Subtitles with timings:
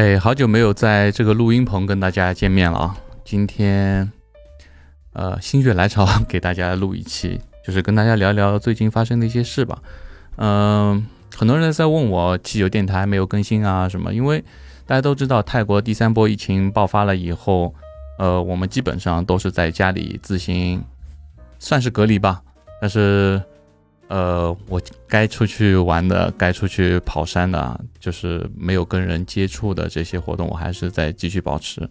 [0.00, 2.96] 哎，好久没有在这个录音棚跟大家见面了啊！
[3.22, 4.10] 今天，
[5.12, 9.82] 呃，心血来潮给大家录一期，就是跟大家聊聊最近发生的一些事吧。
[10.36, 11.06] 嗯，
[11.36, 14.42] 很多人在问我汽油电台没有更新啊什么，因为
[14.86, 17.74] 大家都知道泰国第三波疫情爆发了以后，
[18.18, 20.82] 呃，我们基本上都是在家里自行
[21.58, 22.40] 算是隔离吧，
[22.80, 23.42] 但是。
[24.10, 31.88] 呃，我该出去玩的，该出去跑山的，就是没有跟人接触的这些活动，我还是在继续保持。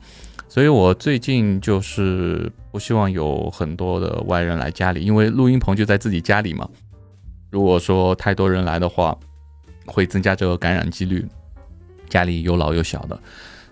[0.49, 6.69] 所以我最近就是不希望有很多的外人来家里，因为录音棚就在自己家里嘛。
[7.49, 9.17] 如果说太多人来的话，
[9.85, 11.25] 会增加这个感染几率。
[12.09, 13.17] 家里有老有小的，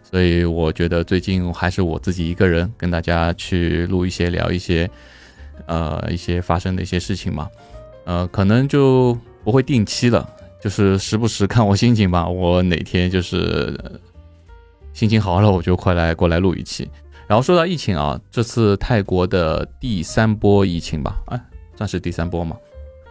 [0.03, 4.89] 所以我觉得最近还是我自己一个人跟大家去录一些，聊一些，
[5.65, 7.49] 呃，一些发生的一些事情嘛。
[8.07, 10.25] 呃，可能就不会定期了，
[10.63, 12.25] 就是时不时看我心情吧。
[12.25, 13.77] 我哪天就是
[14.93, 16.89] 心情好了，我就快来过来录一期。
[17.27, 21.41] 然后说到疫情啊，这次泰国的第三波疫情吧，哎，
[21.75, 22.55] 算是第三波嘛。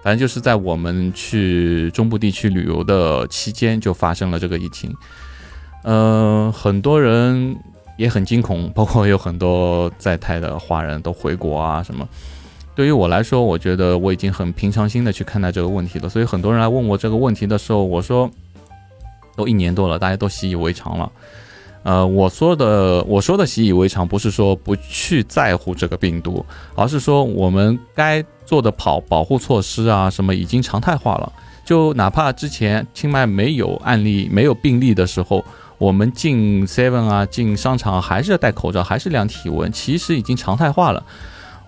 [0.02, 4.90] 反正就是在我们去中部地区旅游的期间就发生了这个疫情。
[5.82, 7.54] 嗯，很多人
[7.98, 12.08] 也很惊恐，包括有很多在泰的华人都回国啊什么。
[12.76, 16.08] 对于我来说，我觉得我已经很平常心的去看待这个问题了。
[16.10, 18.30] 所以很多人来问我这个问题的时候，我说
[19.34, 21.10] 都一年多了，大家都习以为常了。
[21.84, 31.32] 呃，我说的我说的习以为常，不是说不去在乎这个病毒，而是说我们该做的跑保护措施啊什么已经常态化了。
[31.64, 35.42] 就哪怕之前清迈没有案例、没有病例的时候，
[35.78, 41.02] 我们进 Seven 啊、进商场还是要戴口罩，还是量体温，其实已经常态化了。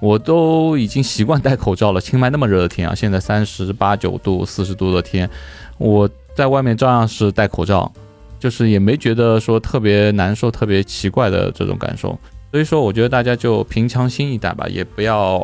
[0.01, 2.01] 我都已经习惯戴口罩了。
[2.01, 5.29] 清迈那么热的天啊，现在三十八九度、四十度的天，
[5.77, 7.91] 我在外面照样是戴口罩，
[8.39, 12.19] 就是也没觉得说特别难受、特别奇怪的这种感受。
[12.51, 15.39] 所以说，我觉得大家就平常心一点吧，也不要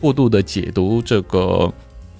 [0.00, 1.72] 过度的解读这个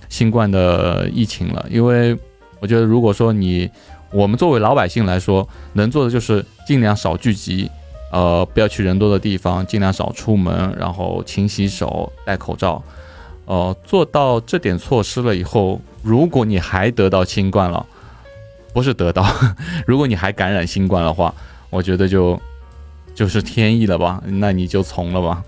[0.09, 1.67] 新冠的疫情了。
[1.71, 2.17] 因为
[2.61, 3.69] 我觉得，如果说你
[4.13, 7.71] 我们作为老百姓来说，能做的就是尽量少聚集。
[8.11, 12.83] 呃，不要去人多的地方，尽量少出门，然后勤洗手、戴口罩。
[13.47, 17.85] 呃，做到这点措施了以后，如果你还得到新冠了，
[18.73, 19.25] 不是得到，
[19.87, 21.35] 如果你还感染新冠的话，
[21.69, 22.41] 我觉得就
[23.15, 25.43] 就是天意了吧，那你就从了吧，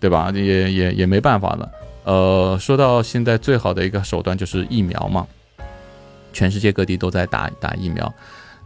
[0.00, 0.32] 对吧？
[0.34, 1.70] 也也也没办法了。
[2.04, 5.26] 呃，说到现在最好的一个手段就是疫苗嘛，
[6.32, 8.12] 全世界各地都在打打疫苗。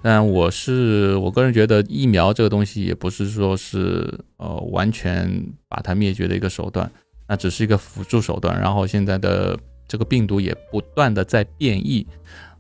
[0.01, 5.29] 但我是我个人觉得疫苗这个东西也不是说是呃完全
[5.69, 6.89] 把它灭绝的一个手段，
[7.27, 8.59] 那只是一个辅助手段。
[8.61, 9.59] 然后现在的
[9.89, 12.07] 这个病毒也不断的在变异，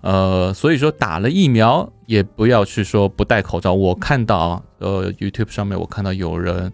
[0.00, 3.72] 呃，所以说打了疫苗也不要去说不戴口罩。
[3.72, 6.72] 我看到啊，呃，YouTube 上面我看到有人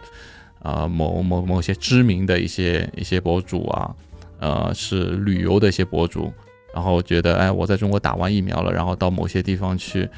[0.61, 3.95] 啊某某某些知名的一些一些博主啊，
[4.41, 6.33] 呃，是旅游的一些博主，
[6.73, 10.09] 然后觉得哎我在中国打完疫苗了，然后到某些地方去。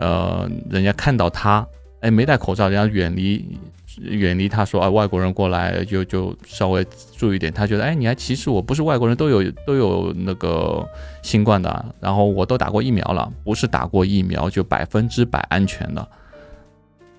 [0.00, 1.66] 呃，人家看到他，
[2.00, 3.58] 哎，没戴口罩，人家远离
[3.98, 6.82] 远离他，说啊，外国人过来就就稍微
[7.18, 7.52] 注意点。
[7.52, 8.62] 他觉得，哎，你还歧视我？
[8.62, 10.82] 不是外国人都有都有那个
[11.22, 16.08] 新冠的，然后我都打过疫苗了，不是打过疫苗就百分之百安全的。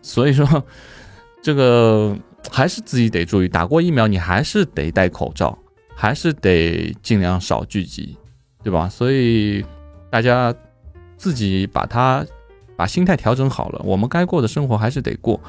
[0.02, 0.63] 所以说，
[1.44, 2.18] 这个
[2.50, 5.56] 还是自己得注意，打过疫苗你还是得戴口罩，
[5.96, 8.18] 还是得尽量少聚集，
[8.63, 8.90] 对吧？
[8.90, 9.63] 所以
[10.09, 10.52] 大家
[11.16, 12.25] 自己把它。
[12.81, 15.40] 把心态调整好了，我们该过的生活还是得过。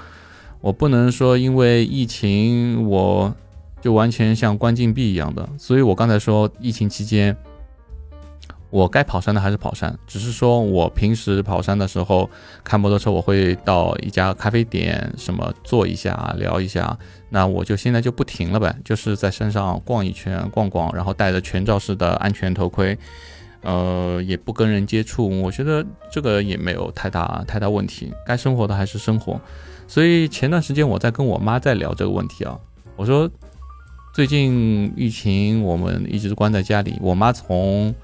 [0.61, 3.35] 我不能说因为疫情我
[3.81, 5.49] 就完全像关禁闭一样的。
[5.57, 7.35] 所以我刚才说疫情期间，
[8.69, 12.29] 我该跑山的还是跑山，只是说我平时跑山的时候
[12.63, 16.99] 开摩托车，我会到一家咖啡店什么坐一下聊一下。
[17.31, 22.99] 那我就现在就不停了呗，就是在山上逛一圈逛逛，然后戴着全罩式的安全头盔。
[23.63, 28.13] 呃，也不跟人接触，我觉得这个也没有太大太大问题。
[28.27, 29.41] 该生活的还是生活，
[29.87, 32.59] 所以前段时间我在跟我妈在聊这个问题啊。
[32.97, 33.31] 我说，
[34.13, 37.95] 最近疫情我们一直关在家里，我妈从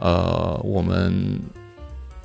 [0.00, 1.40] 呃我们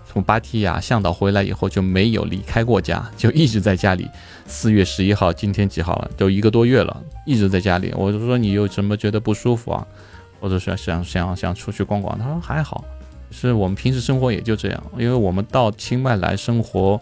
[0.06, 4.08] 从芭提雅向导回来以后就没有离开过家，就一直在家里。
[4.46, 6.10] 四月十一号，今天几号了？
[6.16, 7.94] 都一个多月了，一直在家里。
[7.96, 9.88] 我就说你有什么觉得不舒服啊？
[10.40, 12.84] 或者说想想想出去逛逛，他说还好，
[13.32, 17.00] 是我们平时生活也就这样，因为我们到清迈来生活，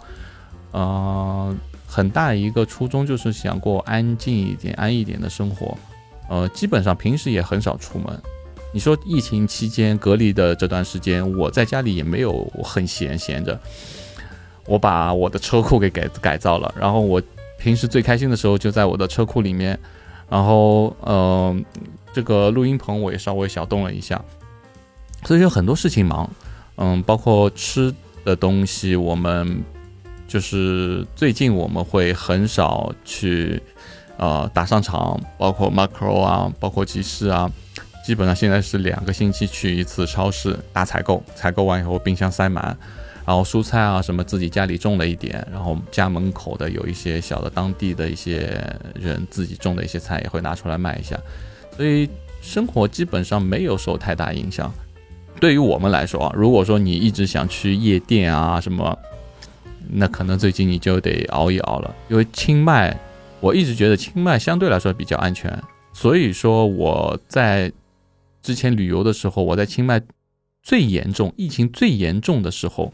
[0.71, 1.55] 呃，
[1.85, 5.77] 很大一个初衷就是想过安静一点、安逸一点的生活，
[6.29, 8.21] 呃，基本上平时也很少出门。
[8.73, 13.57] 你说疫情期间隔离的这段时间，我在家里也没有很闲闲着，
[14.65, 17.21] 我把我的车库给改改造了，然后我
[17.57, 19.79] 平时最开心的时候就在我的车库里面，
[20.29, 21.55] 然后呃，
[22.13, 24.21] 这个录音棚我也稍微小动了一下，
[25.23, 26.29] 所以有很多事情忙，
[26.75, 27.93] 嗯，包括吃
[28.25, 29.63] 的东西，我们
[30.27, 33.61] 就是最近我们会很少去
[34.17, 37.49] 呃打商场，包括 Macro 啊，包括集市啊，
[38.05, 42.77] 基本上现在是两个星期去一次超市大采购，采购完以后冰箱塞满。
[43.27, 48.57] 然后蔬菜啊什么自己家里种了一点，然后家门口的有一些小的当地的一些
[48.95, 51.19] 人自己种的一些菜也会拿出来卖一下，
[51.75, 52.09] 所以
[52.41, 54.73] 生活基本上没有受太大影响。
[55.41, 58.97] 对于我们来说啊，如果说你一直想去夜店啊什么，
[59.89, 61.93] 那可能最近你就得熬一熬了。
[62.07, 62.97] 因为清迈，
[63.41, 67.69] 我一直觉得清迈相对来说比较安全，所以说我在
[68.41, 70.01] 之前旅游的时候，我在清迈
[70.63, 72.93] 最严重疫情最严重的时候。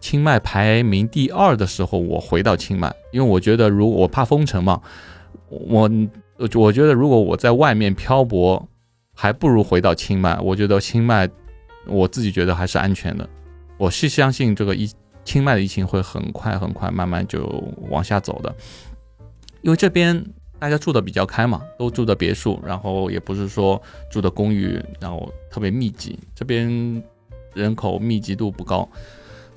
[0.00, 4.80] 清迈排名第二的时候，我回到清迈，因为我觉得如果我怕封城嘛，
[5.48, 5.90] 我
[6.54, 8.68] 我觉得如果我在外面漂泊，
[9.14, 10.38] 还不如回到清迈。
[10.40, 11.28] 我觉得清迈，
[11.86, 13.28] 我自己觉得还是安全的。
[13.78, 14.90] 我是相信这个疫
[15.24, 17.44] 清迈的疫情会很快很快慢慢就
[17.90, 18.54] 往下走的，
[19.62, 20.24] 因为这边
[20.58, 27.02] 大家住的比较开嘛，都住的别墅，然后也不是说住的公寓，然后特别密集，这边
[27.54, 28.88] 人口密集度不高。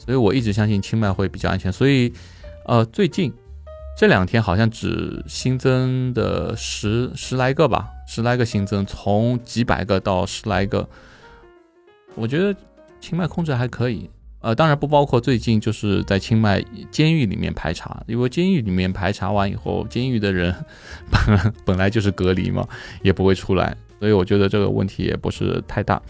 [0.10, 2.12] 所以我一直相信清迈会比较安全，所以，
[2.66, 3.32] 呃，最近
[3.96, 10.90] 这两天好像只新增的十十来个吧，十来个新增，从几百个到十来个，
[12.16, 12.60] 我觉得
[13.00, 14.10] 清迈控制还可以，
[14.42, 16.60] 呃，当然不包括最近就是在清迈
[16.90, 20.52] 监狱里面排查，因为监狱里面排查完以后，监狱的人
[21.12, 22.68] 本本来就是隔离嘛，
[23.04, 26.02] 也不会出来，所以我觉得这个问题也不是太大。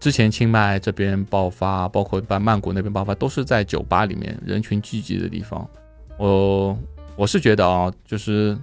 [0.00, 5.68] 之前清迈这边爆发，包括在曼谷那边爆发，都是在酒吧里面人群聚集的地方。
[6.16, 6.76] 我
[7.16, 8.56] 我是觉得啊，就是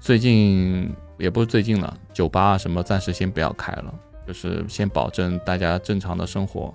[0.00, 3.94] 最近也不是最近了，酒吧什么暂时先不要开了，
[4.26, 6.74] 就是先保证大家正常的生活。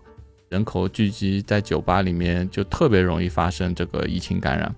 [0.49, 4.73] 人口聚集在酒吧里面，就特别容易发生这个疫情感染。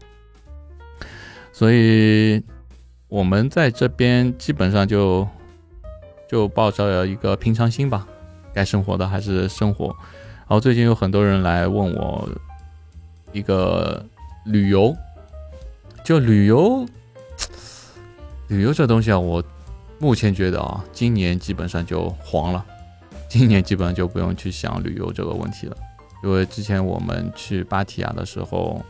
[1.51, 2.42] 所以
[3.10, 5.28] 我们在这边基本上就
[6.30, 8.07] 就抱着一个平常心吧。
[8.57, 12.27] 该生活的还是生活，然后最近有很多人来问我
[13.31, 14.04] 一个
[14.45, 14.95] 旅游，
[16.04, 16.83] 就旅游，
[18.48, 19.44] 旅游这东西啊，我
[20.00, 22.65] 目前觉得啊，今年基本上就黄了，
[23.30, 25.77] 今年基本上就不用去想旅游这个问题了，
[26.24, 28.83] 因为之前我们去芭提雅的时候，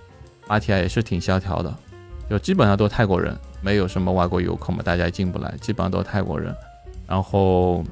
[0.47, 1.75] 芭提雅也是挺萧条的，
[2.29, 6.55] 就基本上都泰国人，没有什么外国游客嘛，大家进不来，基本上都泰国人，
[7.05, 7.83] 然后。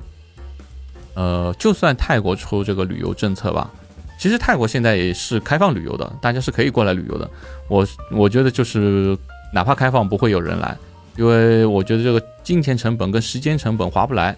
[1.16, 3.72] 呃，就算泰国出这个旅游政策吧，
[4.20, 7.30] 其实泰国现在也是开放旅游的，大家是可以过来旅游的。
[7.70, 9.18] 我我觉得就是
[9.54, 10.78] 哪怕开放，不会有人来，
[11.18, 14.36] 因为我觉得这个金钱成本跟时间成本划不来。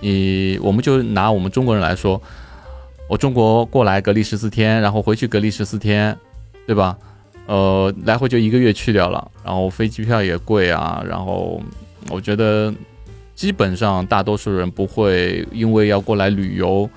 [0.00, 2.22] 你我们就拿我们中国人来说，
[3.08, 6.16] 我中国过来隔离十四天，然后回去隔离十四天，
[6.66, 6.96] 对吧？
[7.46, 11.60] 呃，来回就一个月去掉了，然后飞机票也贵啊，然后
[12.10, 12.72] 我觉得。
[13.34, 16.88] 基本上，大多数人不会因为要过来旅游，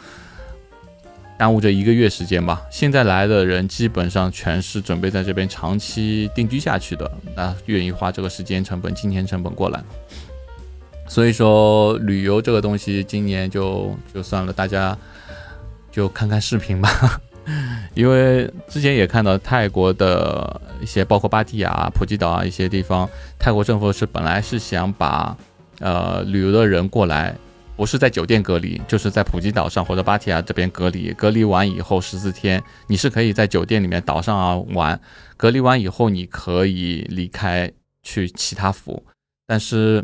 [1.40, 2.62] 耽误这一个月时间吧。
[2.70, 9.82] 现在来的人基本上全是准备在这边长期定居下去的，那愿意花这个时间成本、金钱成本过来。
[11.08, 14.96] 所以说，旅游这个东西，今年就就算了，大家
[15.92, 17.22] 就看看视频吧。
[17.96, 25.36] 因为之前也看到泰国的一些，包括芭提雅、普吉岛啊一些地方，泰国政府是本来是想把。
[25.80, 27.36] 呃，旅游的人过来，
[27.76, 31.12] 不是在酒店隔离，就是在普吉岛上或者芭提雅这边隔离。
[31.12, 34.98] 隔离完以后十四天，你是可以在酒店里面岛上啊玩。
[35.36, 37.70] 隔离完以后，你可以离开
[38.02, 39.04] 去其他府。
[39.46, 40.02] 但是，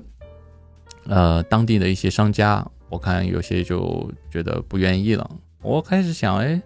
[1.08, 5.30] 呃，当地的一些商家，我看有些就觉得不愿意了。
[5.62, 6.62] 我开始想，哎，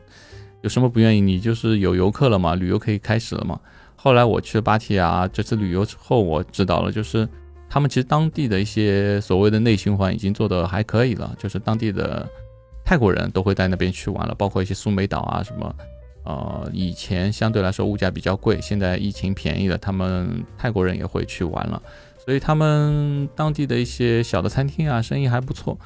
[0.62, 1.22] 有什么不愿意？
[1.22, 3.60] 你就是有游客了嘛，旅游可以开始了嘛。
[3.96, 7.30] 后来我去了芭提雅这次旅游之后，我知道了，就是。
[7.76, 12.26] 他们其实当地的一些所谓的内循环已经做得还可以了，就是当地的
[12.86, 15.76] 泰国人都会在那边去玩了，包括一些苏梅岛啊什么，
[16.24, 21.84] 呃，以前相对来说物价比较贵，现在疫情便宜了，他们泰国人也会去玩了，
[22.24, 25.78] 所以他们当地的一些小的餐厅啊生意还不错，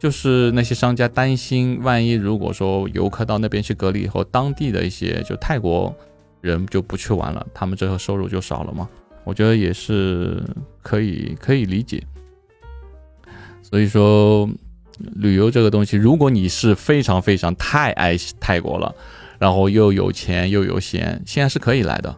[0.00, 5.94] 就是那些商家担心，万一如果说游客到那边去隔离以后，当地的一些就泰国
[6.40, 8.88] 人就不去玩了，他们这个收入就少了嘛。
[9.28, 10.42] 我觉得也是
[10.80, 12.02] 可以可以理解，
[13.60, 14.48] 所以说
[15.16, 18.94] 旅游这个东西，如果你是非常非常太爱泰国了，
[19.38, 22.16] 然后又有钱又有闲，现在是可以来的。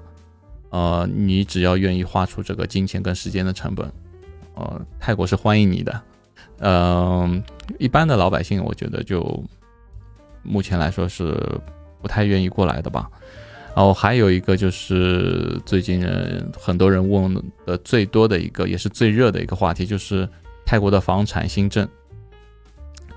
[0.69, 3.93] 呃，你只要愿意花出这个金钱跟时间的成本，
[4.55, 6.03] 呃，泰国是欢迎你的。
[6.61, 7.43] 嗯，
[7.81, 9.43] 一般的老百姓，我觉得就
[10.45, 11.37] 目前来说是
[12.01, 13.11] 不太愿意过来的吧。
[13.75, 16.05] 然后还有一个就是最近
[16.59, 17.35] 很多人问
[17.65, 20.29] 的最多的一个，也是最热的一个话题，就是
[20.67, 21.89] 泰国的房产新政。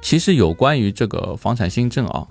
[0.02, 2.28] 其实有关于这个房产新政啊，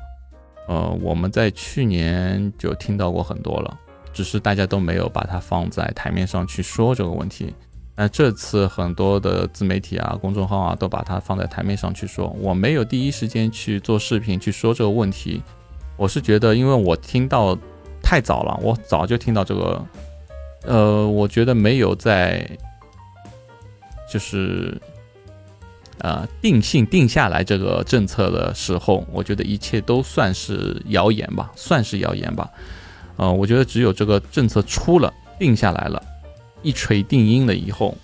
[0.68, 3.78] 呃，我们在去年就听到过很多了。
[4.14, 7.50] 只是大家都没有把它放在台面上去说这个问题，
[7.96, 12.28] 那这次很多的自媒体啊、公众号啊都把它放在台面上去说。
[12.38, 15.42] 我没有第一时间去做视频去说这个问题，
[15.96, 17.58] 我是觉得，因为我听到
[18.02, 19.86] 太早了，我早就听到这个，
[20.64, 22.46] 呃，我觉得没有在
[24.10, 24.78] 就是
[26.00, 32.50] 呃定性定下来这个政策的时候，我觉得一切都算是谣言吧，算是谣言吧。
[33.16, 36.02] 呃，我觉得只有这个政策出了定下来了，
[36.62, 37.96] 一锤定音了以后，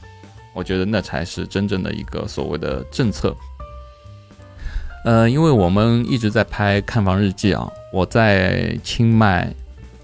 [0.55, 3.35] 我觉得那才是真正的一个所谓的政策。
[5.05, 9.55] 呃，因为我们一直在拍看房日记啊，我在清迈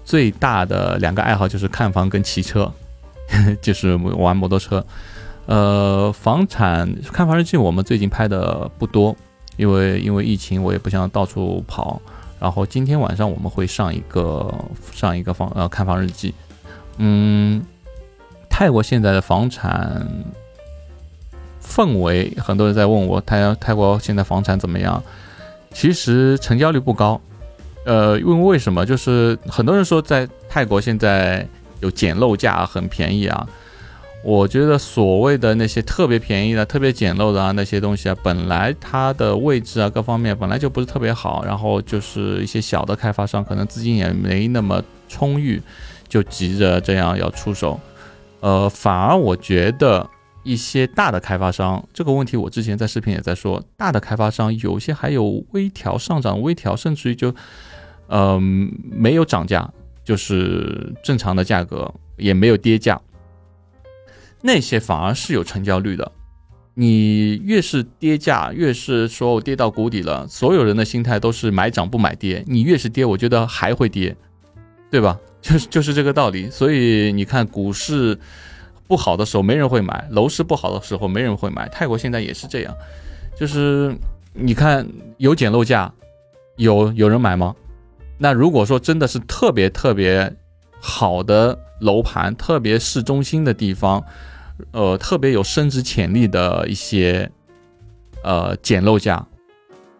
[0.05, 2.71] 最大的两个爱好就是看房跟骑车，
[3.61, 4.85] 就是玩摩托车。
[5.47, 9.15] 呃，房产看房日记我们最近拍的不多，
[9.57, 12.01] 因为因为疫情，我也不想到处跑。
[12.39, 14.53] 然后今天晚上我们会上一个
[14.91, 16.33] 上一个房呃看房日记，
[16.97, 17.63] 嗯，
[18.49, 20.05] 泰国现在的房产
[21.63, 25.01] 氛围，很多人在问我泰泰国现在房产怎么样？
[25.71, 27.19] 其实成交率不高，
[27.85, 28.85] 呃，因为为什么？
[28.85, 31.47] 就是很多人说在泰国现在
[31.79, 33.47] 有捡漏价，很便宜啊。
[34.23, 45.61] 我觉得所谓的那些特别便宜的、特别简陋的啊，那些东西啊，本来它的位置啊，各方面本来就不是特别好，然后就是一些小的开发商，可能资金也没那么充裕，
[46.07, 47.79] 就急着这样要出手。
[48.39, 50.09] 呃，反而我觉得
[50.41, 57.31] 一些大的开发商，这个问题我之前在视频也在说，大的开发商有些还有微调上涨、微调，甚至于就，
[58.07, 59.69] 嗯，没有涨价，
[60.03, 62.99] 就是正常的价格，也没有跌价。
[64.41, 66.11] 那些反而是有成交率的，
[66.75, 72.43] 你越是跌价，越是说我跌到谷底了，所有人的心态都是买涨不买跌。
[72.45, 74.15] 你越是跌，我觉得还会跌，
[74.91, 75.19] 对吧？
[75.41, 76.47] 就 是就是这个道理。
[76.49, 78.15] 所以你看，股市
[78.87, 81.67] 不好的时候没人会买，楼市不好的时候没人会买。
[81.69, 82.75] 泰国现在也是这样，
[83.35, 83.95] 就是
[84.33, 85.91] 你看有捡漏价，
[86.57, 87.55] 有有人买吗？
[88.17, 90.35] 那如果说真的是特别特别
[90.79, 94.03] 好的楼盘，特别市中心的地方。
[94.71, 97.29] 呃，特别有升值潜力的一些
[98.23, 99.27] 呃捡漏价，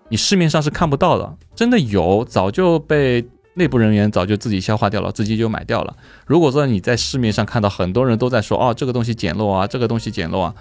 [0.07, 1.35] 你市面上是看不到的。
[1.53, 5.97] 真的有，早就被内部人员早就自己消化掉了，自己就买掉了。
[6.25, 10.55] 如果说你在市面上看到很多人都在说哦，这个东西捡漏啊，这个东西捡漏啊，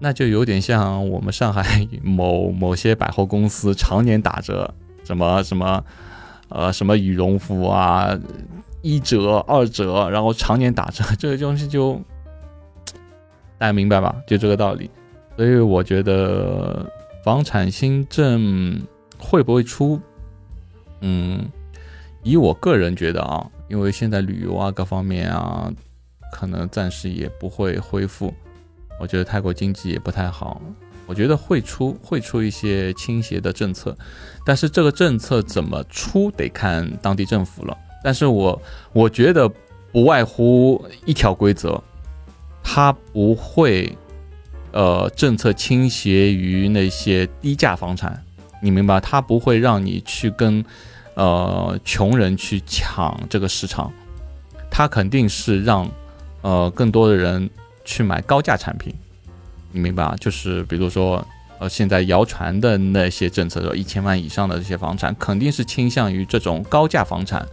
[0.00, 4.74] 那就有点像我们上海某某些百货公司常年打折，
[5.08, 5.84] 什么什么
[6.50, 8.16] 呃什么羽绒服啊。
[8.80, 12.00] 一折、二折，然后常年打折，这个东西就
[13.58, 14.14] 大家明白吧？
[14.24, 14.88] 就这个道理。
[15.36, 16.86] 所以我觉得
[17.24, 18.80] 房产新政
[19.18, 20.00] 会不会出？
[21.00, 21.50] 嗯，
[22.22, 25.68] 以我个人觉得啊，因为现在旅游啊各方面啊，
[26.32, 28.32] 可能暂时也不会恢复。
[29.00, 30.62] 我觉得泰国经济也不太好，
[31.08, 33.96] 我觉得会出会出一些倾斜的政策，
[34.44, 37.76] 但是这个政策怎么出，得看当地政府了。
[38.04, 38.60] 但是我
[38.92, 39.50] 我觉得
[39.90, 41.82] 不外乎一条规则，
[42.62, 43.90] 它不会，
[44.72, 48.22] 呃，政策倾斜于那些低价房产，
[48.62, 49.00] 你明白？
[49.00, 50.62] 它不会让你去跟，
[51.14, 53.90] 呃，穷人去抢这个市场，
[54.70, 55.90] 它肯定是让，
[56.42, 57.48] 呃，更多的人
[57.82, 58.94] 去买高价产品，
[59.72, 60.16] 你明白啊？
[60.20, 61.24] 就是比如说，
[61.58, 67.46] 呃，现在谣传的那些政策，说一千万以上的这些房产，肯定是倾向于这种高价房产。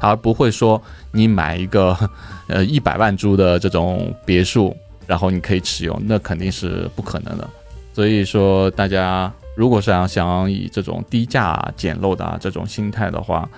[0.00, 1.96] 而不会说你买一个
[2.48, 7.48] 呃一百万株的这种别墅，然后你可以持有，那肯定是不可能的。
[7.94, 13.48] 所以说，大家如果是想想以这种低价捡漏的啊这种心态的话，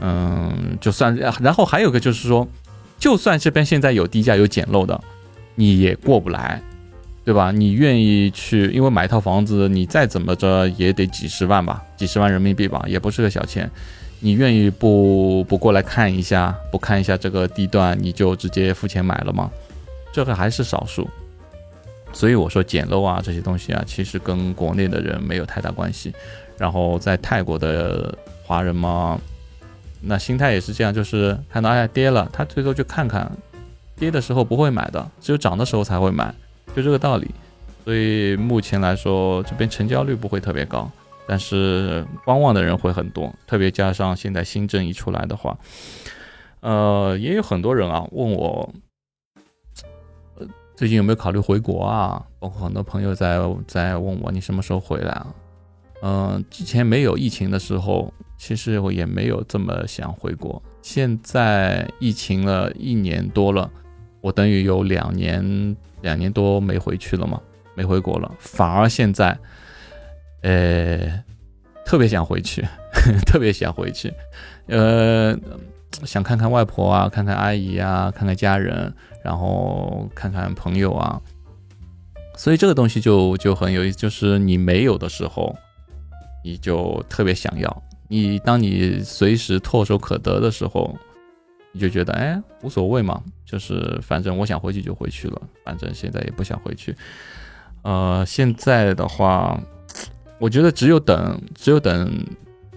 [0.00, 2.46] 嗯，就算然后还有个就是说，
[2.98, 5.00] 就算这边现在有低价有捡漏的，
[5.54, 6.60] 你也过不来，
[7.28, 7.52] 对吧？
[7.52, 13.70] 你愿意去，因为买一套房子，你再怎么着也得几十万吧，几十万人民币吧，也不是个小钱。
[14.20, 19.50] 你愿意不不过来看一下，不看一下这个地段，你就直接付钱买了吗？
[20.10, 21.06] 这个还是少数。
[22.14, 26.10] 所以我说捡漏啊这些东西啊，其实跟国内的人没有太大关系。
[26.56, 29.20] 然后在泰国的华人嘛，
[30.00, 33.30] 那心态也是这样，就是看到哎呀跌了，他最多就看看，
[33.98, 36.34] 跌的时候不会买的，只有涨的时候才会买，
[36.78, 37.28] 就这个道理。
[37.84, 40.90] 所以目前来说，这边成交率不会特别高，
[41.26, 45.58] 但是观望的人会很多，特别加上现在新政一出来的话，
[46.60, 48.72] 呃，也有很多人啊问我。
[50.76, 52.24] 最近有没有考虑回国啊？
[52.38, 55.26] 包括很多朋友在在问我，你什么时候回来啊？
[56.02, 60.62] 嗯，之前没有疫情的时候，其实我也没有这么想回国。
[60.80, 63.68] 现在疫情了一年多了，
[64.28, 67.40] 我等于有两年两年多没回去了嘛，
[67.74, 69.38] 没回国了，反而现在，
[70.42, 71.24] 呃，
[71.86, 72.62] 特别想回去，
[73.24, 74.12] 特别想回去，
[74.66, 75.34] 呃。
[76.04, 78.92] 想看看外婆啊，看看阿姨啊，看看家人，
[79.24, 81.18] 然后看看朋友啊，
[82.36, 85.56] 所以这个东西就就很有意思，就是你没有的时候，
[86.44, 87.68] 你就特别想要；
[88.06, 90.94] 你当你随时唾手可得的时候，
[91.72, 96.94] 你就觉得哎无所谓嘛，就是反正我想回去就回去了，反正现在也不想回去。
[97.82, 99.60] 呃，现在的话，
[100.38, 102.26] 我觉得只有等，只有等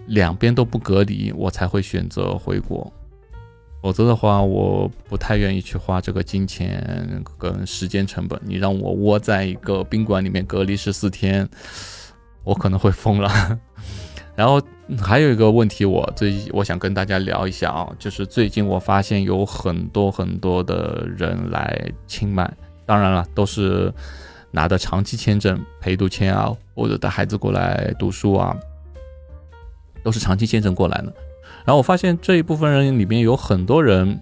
[0.06, 2.92] 两边都不隔离，我才会选择回国。
[3.82, 8.40] 否则的话，我不太愿意去花这个金钱跟时间成本。
[8.44, 11.48] 你让我窝在一个宾馆里面隔离十四天，
[12.44, 13.58] 我可能会疯了。
[14.36, 14.62] 然后
[15.00, 22.50] 还有一个问题，我最我想跟大家聊一下啊，就是最近我发现有很多很多的人来清迈，
[22.84, 23.92] 当然了，都是
[24.50, 28.56] 拿的长期签证、陪读签啊，或者带孩子过来读书啊，
[30.02, 31.12] 都是长期签证过来的。
[31.64, 34.20] 然后我发现这一部分人里面有很多人，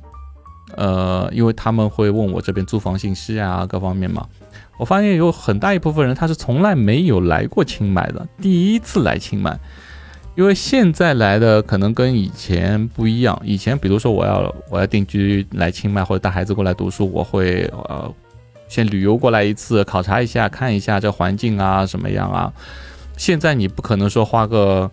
[0.76, 4.28] 呃，因为他们会问我这边租房信息啊，各方面嘛。
[4.78, 9.58] 我发现有很大一部分人他是从来没有来过清迈的，第一次来清迈。
[10.40, 18.10] 因为现在来的可能跟以前不一样，以前比如说我要我要定居来清迈或者带孩子过来读书，我会呃
[18.66, 22.50] 先旅游过来一次，考察一下，看一下这环境啊什么样啊。
[23.18, 24.90] 现在你不可能说花个。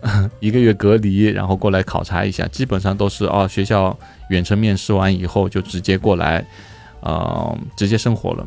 [0.38, 3.96] 一个月隔离，然后过来考察一下，基本上都是哦，学校
[4.30, 6.44] 远程面试完以后就直接过来，
[7.00, 8.46] 呃，直接生活了。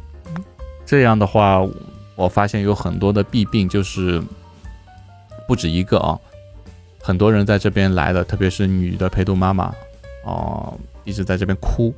[0.86, 1.62] 这样的话，
[2.16, 4.22] 我发现有很多的弊病，就是
[5.46, 6.18] 不止一个啊，
[7.02, 9.74] 很多人在这边来的，特别是女的陪读妈妈，
[10.24, 11.94] 哦，一直在这边哭，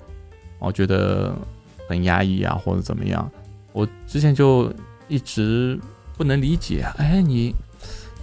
[0.59, 1.33] 我觉得
[1.87, 3.29] 很压抑啊，或者怎么样。
[3.71, 4.71] 我之前就
[5.07, 5.79] 一直
[6.17, 7.53] 不能理解，哎，你。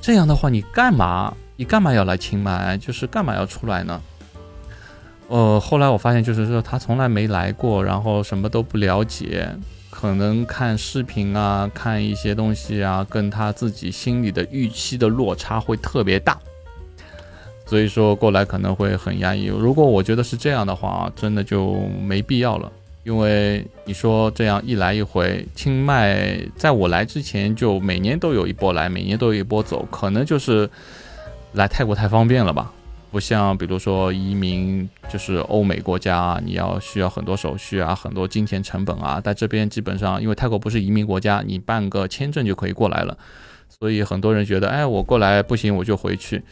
[0.03, 1.37] 这样的话，你干嘛？
[1.57, 2.75] 你干嘛要来清迈？
[2.79, 4.01] 就是干嘛要出来呢？
[5.29, 9.47] 呃，后来我发现，就是说他从来没来过，然后什么都不了解，
[9.91, 16.39] 可能看视频啊，看一些东西啊，跟他自己心里的预期的落差会特别大，
[17.71, 19.45] 所以说过来可能会很压抑。
[19.45, 22.73] 如果我觉得是这样的话，真的就没必要了。
[23.05, 30.69] 因为你说这样一来一回，清迈在我来之前就每年都有一波来，每年都有一波走，可能就是
[31.53, 32.73] 来泰国太方便了吧？
[33.13, 39.21] 不像比如说移民，就是欧美国家，你要需要很多手续啊，很多金钱成本啊。
[39.21, 43.17] 在这边基本上，因为泰国不是移民国家，你办个签证就可以过来了，
[43.79, 46.43] 所以很多人觉得，哎，我过来不行，我就回去。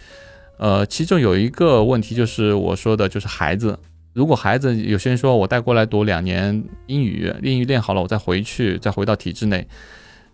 [0.58, 3.78] 呃，其中有一个问题就是我说的，就是孩子。
[4.12, 9.64] 如果孩子有些人说我带过来读两年英语，英语练好了，我再回去，再回到体制内，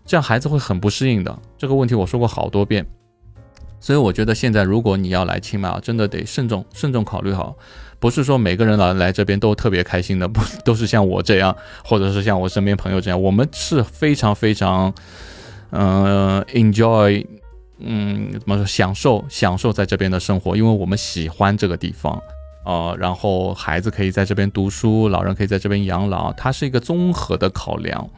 [0.03, 1.37] 这样孩子会很不适应的。
[1.55, 2.83] 这个问题我说过好多遍，
[3.79, 7.55] 所以我觉得现在如果你要来清迈啊，真的得慎重慎重考虑好，
[7.99, 14.91] 不是说每个人来来这边都特别开心的，不都是像我这样，或者是像我身边朋友这样，我们是非常非常，
[15.69, 17.23] 嗯，enjoy，
[17.79, 22.21] 嗯，怎么说，享受享受在这边的生活，因为我们喜欢这个地方。
[22.65, 28.09] 呃，然后孩子可以在这边读书，老人可以在这边养老，它是一个综合的考量。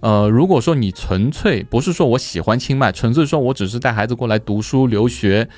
[0.00, 5.48] 呃，如果说你纯粹不是说我喜欢清迈，纯粹说我只是带孩子过来读书留学，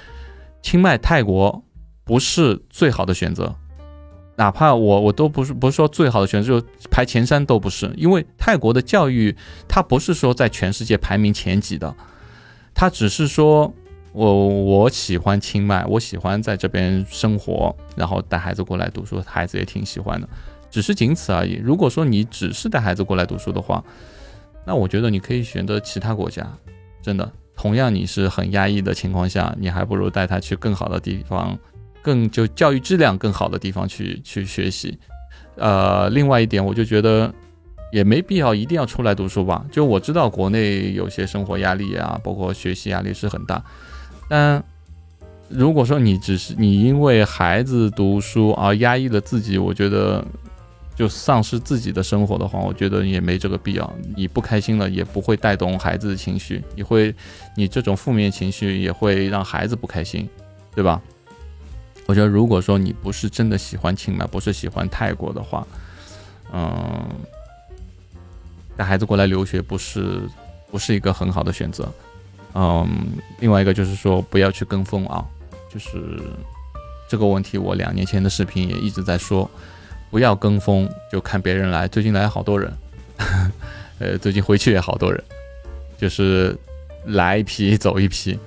[0.62, 1.64] 清迈泰国
[2.04, 3.56] 不是最好的选择。
[4.36, 9.36] 哪怕我我都不是不是说最好的选择，就排前三都不是，因为泰国的教育
[9.68, 11.94] 它不是说在全世界排名前几的，
[12.74, 13.72] 他只是说。
[14.12, 20.28] 我我喜欢清迈，我喜欢在这边生活，然后带孩子过来读书，孩子也挺喜欢的，
[20.68, 21.60] 只是仅此而已。
[21.62, 23.84] 如果说你只是带孩子过来读书的话，
[24.66, 26.44] 那我觉得你可以选择其他国家，
[27.00, 31.56] 真的，同样你是很压抑的情况下，你还不如带他去更好的地方，
[32.02, 34.98] 更就教育质量更好的地方去去学习。
[35.54, 37.32] 呃，另外一点，我就觉得
[37.92, 39.64] 也没必要一定要出来读书吧。
[39.70, 43.62] 就我知道国内有些生活压力啊，包括学习压力是很大。
[44.28, 44.62] 但
[45.48, 50.24] 如果说你只是你因为孩子读书而压抑了自己，我觉得
[50.94, 53.92] 就丧失自己的生活的话，我觉得也没这个必要。
[54.16, 57.14] 你不开心了，也不会带动孩子的情绪，你会
[57.56, 60.28] 你这种负面情绪也会让孩子不开心，
[60.74, 61.00] 对吧？
[62.06, 65.66] 我觉得如果说你不是真的喜欢清迈，不是喜欢泰国的话，
[66.52, 67.08] 嗯，
[68.80, 70.22] 带孩子过来留学不是
[70.70, 71.86] 不是一个很好的选择。
[72.54, 72.88] 嗯，
[73.38, 75.22] 另外一个就是说不要去跟风啊。
[75.70, 76.18] 就是
[77.06, 79.48] 这个问题，我两年前的视频也一直在说，
[80.10, 81.86] 不要跟风，就看别人来。
[81.86, 82.72] 最近来好多人，
[84.00, 85.22] 呃，最近回去也好多人，
[85.98, 86.56] 就是
[87.04, 88.38] 来一批走一批，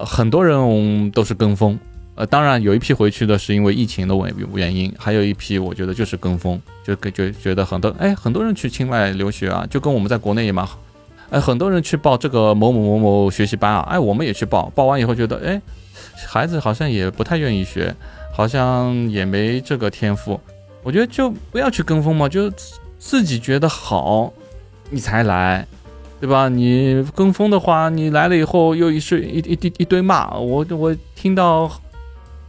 [0.00, 1.78] 很多人都是跟风。
[2.18, 10.80] 呃，当然有一批回去的是因为疫情的原原因，还有一批我觉得就是跟风，就就觉得很多哎，很多人去清迈留学啊，就跟我们在国内也蛮好。
[11.30, 15.60] 哎，很多人去报这个某某某某学习班啊，哎，我们也去报，报完以后觉得哎。
[16.26, 17.94] 孩子好像也不太愿意学，
[18.34, 20.40] 好像也没这个天赋。
[20.82, 22.50] 我觉得就不要去跟风嘛，就
[22.98, 24.32] 自己觉得好，
[24.90, 25.64] 你才来，
[26.20, 26.48] 对吧？
[26.48, 30.36] 你跟风的话，你来了以后又一是一一一一堆骂。
[30.36, 31.70] 我我听到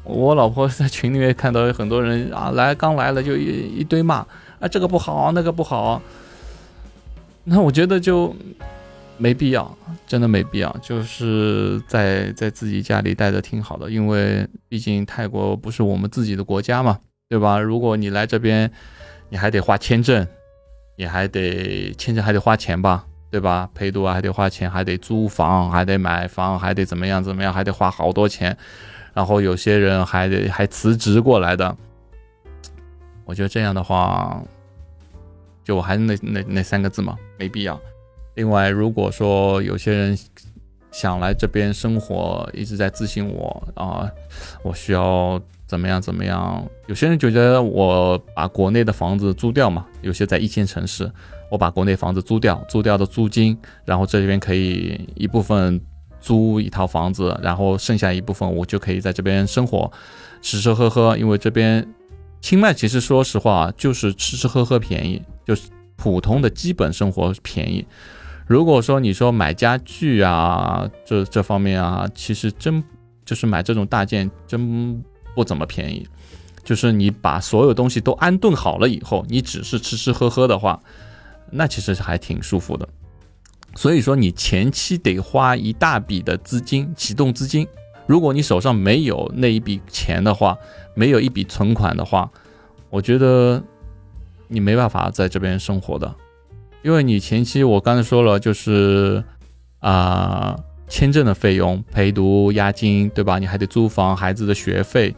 [0.09, 4.25] 我老婆在群里面看到有很多人啊，来刚来了就一一堆骂
[4.59, 6.01] 啊，这个不好，那个不好。
[7.43, 8.35] 那我觉得就。
[9.21, 17.59] 没必要，真的没必要，就是在在自己家里待着挺好的，因为毕竟泰国不是我们自己的国家嘛，对吧？
[17.59, 18.71] 如果你来这边，
[19.27, 20.25] 你还得花签证，
[20.95, 23.69] 你还得签证还得花钱吧，对吧？
[23.75, 28.57] 陪读啊还得花钱，还得租房，还得买房，还得怎么样怎么样，还得花好多钱，
[29.13, 31.75] 然后有些人还得还辞职过来的，
[33.25, 34.41] 我觉得这样的话，
[35.63, 37.79] 就我还是那那那三个字嘛，没必要。
[38.35, 40.17] 另外，如果说有些人
[40.91, 44.09] 想来这边生活，一直在咨询我啊，
[44.63, 46.65] 我需要怎么样怎么样？
[46.87, 51.11] 有些人就觉得我把国内的房子租掉嘛，有些在一线城市，
[51.51, 55.79] 我把国内房子租掉，租掉的租金，然后这边可以一部分
[56.19, 59.91] 租一套房子，然后剩下一部分我就可以在这边生活，
[60.41, 61.17] 吃吃喝喝。
[61.17, 61.87] 因为这边
[62.41, 67.85] 清迈其实说实话就是吃吃喝喝便宜，就是普通的基本生活便宜。
[68.47, 72.83] 如果说你说买家具啊，这这方面啊，其实真
[73.23, 75.03] 就是买这种大件真
[75.35, 76.07] 不怎么便宜。
[76.63, 80.79] 就是你把所有东西都安顿好了以后，你只是吃吃喝喝的话，
[81.51, 82.87] 那其实还挺舒服的。
[83.75, 87.67] 所以说你前期得花一大笔的资金，启动资金。
[88.07, 90.57] 如果你手上没有那一笔钱的话，
[90.95, 92.29] 没有一笔存款的话，
[92.89, 93.61] 我觉得
[94.47, 96.13] 你没办法在这边生活的。
[96.81, 99.23] 因为你前期我刚才说了，就是
[99.79, 103.37] 啊，签证的费用、陪读押金，对吧？
[103.37, 105.15] 你还得租房、孩子的学费，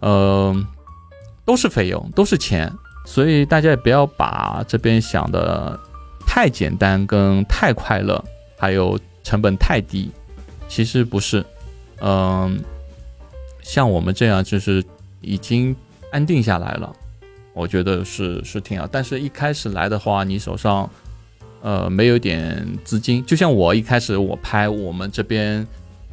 [0.00, 0.54] 呃，
[1.44, 2.70] 都是费用，都是钱。
[3.06, 5.78] 所以大家也不要把这边想的
[6.36, 8.22] 太简单、跟太快乐，
[8.58, 10.10] 还有成本太低。
[10.68, 11.42] 其实不是，
[12.02, 12.62] 嗯，
[13.62, 14.84] 像我们这样就是
[15.22, 15.74] 已经
[16.12, 16.94] 安定下来了。
[17.54, 20.90] 我觉得是是挺好，但是一开始来的话，你手上，
[21.62, 25.66] 呃，没有点资金，就像我一开始我拍我们这边，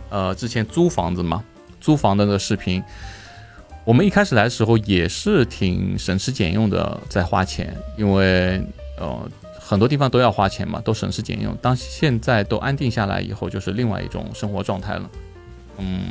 [0.09, 1.43] 呃，之前租房子嘛，
[1.81, 2.81] 租房的那个视频，
[3.83, 8.65] 我们一开始来的时候也是挺省吃俭用的在花钱，因为
[8.97, 9.29] 呃
[9.73, 11.53] 很多地方都要花钱嘛，都省吃俭用。
[11.61, 15.09] 当现在都安定下来以后，就是另外一种生活状态了，
[15.79, 16.01] 嗯。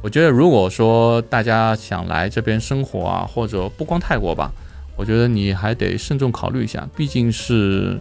[0.00, 4.52] 我觉得，如果说大家想来这边生活啊，或者不光泰国吧，
[4.96, 7.98] 我觉得你还得慎重考虑一下，毕竟是，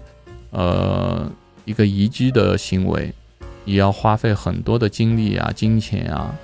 [0.52, 1.26] 呃，
[1.64, 3.14] 一个移居的行为，
[3.64, 6.36] 你要花费很多的精力啊、金钱啊，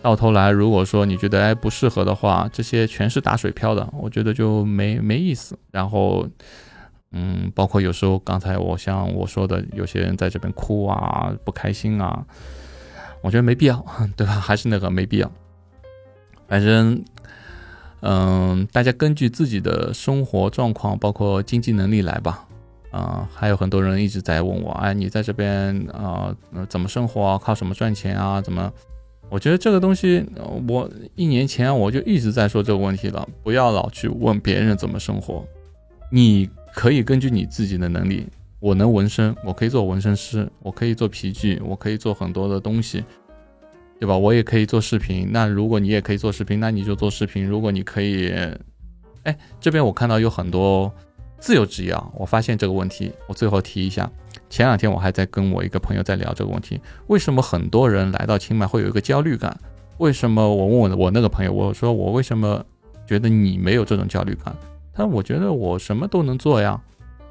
[0.00, 5.58] 到头来如果说你觉得哎不适合的话，这些全是打水漂的，我觉得就没没意思。
[5.72, 6.24] 然后，
[7.12, 12.24] 嗯，包括有时候刚才我像我说的，有些人在这边哭啊、不开心啊。
[13.20, 13.84] 我觉得没必要，
[14.16, 14.34] 对吧？
[14.34, 15.30] 还是那个没必要。
[16.46, 17.02] 反正，
[18.00, 22.46] 嗯，大家根据自己的生活状况，包括经济能力来吧。
[22.90, 26.34] 啊，还有很多人一直在问我，哎，你在这边啊，
[26.68, 27.38] 怎么生活啊？
[27.38, 28.40] 靠什么赚钱啊？
[28.40, 28.72] 怎么？
[29.28, 30.24] 我觉得这个东西，
[30.66, 33.28] 我一年前我就一直在说这个问题了。
[33.42, 35.44] 不要老去问别人怎么生活，
[36.10, 38.24] 你可以根据你自己的能力。
[38.60, 43.04] 我能纹身，我可以做纹身师，我可以做皮具，我可以做很多的东西，
[43.98, 44.16] 对吧？
[44.16, 45.28] 我也可以做视频。
[45.32, 47.44] 那如果你也可以做视频，那你就做视频。
[47.44, 48.32] 如果你可以，
[49.24, 50.92] 哎，这边我看到有很多
[51.40, 52.08] 自由职业啊。
[52.14, 54.08] 我发现这个问题，我最后提一下，
[54.48, 59.58] 前两天我还在跟我一个朋友在聊这个问题，为什么很多人来到清迈会有一个焦虑感？
[59.96, 62.64] 为什么我问我我那个朋友，我说我为什么
[63.04, 64.56] 觉得你没有这种焦虑感？
[64.98, 66.78] 但我觉得我什么都能做呀，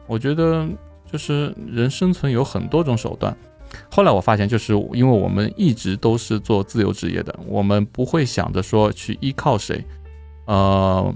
[0.07, 0.65] 我觉得
[1.11, 3.35] 就是人生存有很多种手段。
[3.91, 9.83] 后来我发现，就是因为我们一直都是做自由职业的，我们不会想着说去依靠谁。
[10.45, 11.13] 呃，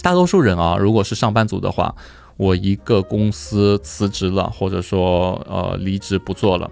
[0.00, 1.94] 大多数人啊，如果是上班族的话。
[2.36, 6.70] 我一个公司辞职了，或者说呃离职不做了，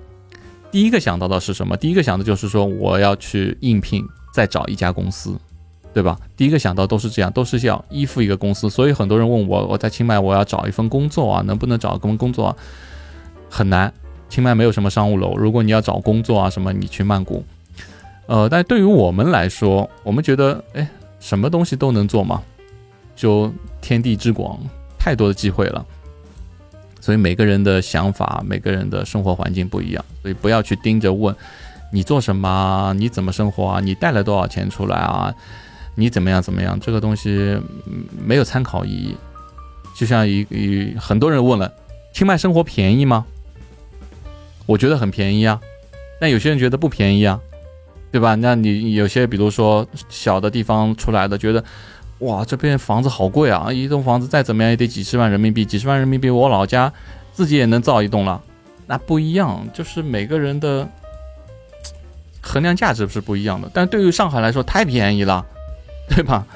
[0.71, 1.77] 第一个想到的是什么？
[1.77, 5.39] 第一个想的就是说我要去应聘，再找一家公司，
[5.99, 6.17] 对吧？
[6.37, 8.71] 第一个想到都是这样，都是要依附一个公司。
[8.71, 12.47] 所以很多人问我，我在清迈我要找一份工作啊，能不能找一份工作？
[12.47, 12.57] 啊
[13.51, 13.93] 很难，
[14.29, 15.37] 清迈没有什么商务楼。
[15.37, 17.45] 如果你要找工作啊什么，你去曼谷。
[18.27, 22.43] 呃，但对于我们来说，我们觉得哎，什么东西都能做嘛，
[23.17, 24.57] 就天地之广。
[24.99, 25.87] 太多的机会了，
[27.01, 31.35] 所以每个人的想法、每个人的生活环境不一样，所以不要去盯着问
[31.91, 35.33] 你做什么、你怎么生活啊、你带了多少钱出来啊、
[35.99, 37.61] 你怎么样怎么样，这个东西
[38.25, 39.17] 没有参考意义。
[39.95, 41.71] 就像一一很多人问了，
[42.15, 43.27] 清迈生活便宜吗？
[44.65, 45.61] 我觉得很便宜啊，
[46.21, 47.41] 但有些人觉得不便宜啊，
[48.13, 48.35] 对吧？
[48.37, 51.65] 那你有些比如说小的地方出来的，觉得。
[52.21, 53.73] 哇，这边房子好贵啊！
[53.73, 56.93] 一栋房子再怎么样也得几十万人民币，几十万人民币，我老家
[57.33, 58.43] 自己也能造一栋了。
[58.89, 60.89] 那不一样，就是每个人的
[62.43, 63.71] 衡量价值是不一样的。
[63.73, 65.47] 但对于上海来说，太便宜了，
[66.09, 66.47] 对吧？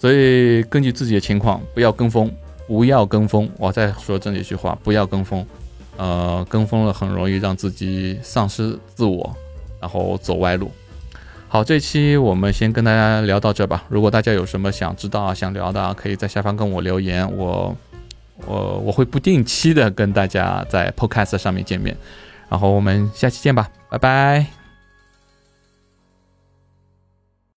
[0.00, 2.30] 所以根据自己的情况，不要跟风，
[2.66, 3.48] 不要跟风。
[3.58, 5.44] 我再说这么一句话，不要跟风。
[5.96, 9.34] 呃，跟风了很容易让自己丧失自我，
[9.80, 10.70] 然后走歪路。
[11.48, 13.82] 好，这期我们先跟大家聊到这吧。
[13.88, 17.76] 如果大家有什么想知道啊、想聊的啊，可以在下方跟我留言，我
[18.46, 21.96] 我我会不定期的跟大家在 Podcast 上面见面。
[22.48, 24.57] 然后我们下期见吧，拜拜。